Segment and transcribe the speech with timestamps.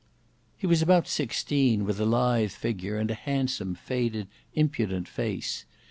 [0.57, 5.65] He was about sixteen, with a lithe figure, and a handsome, faded, impudent face.